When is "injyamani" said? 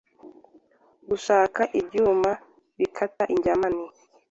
3.33-3.85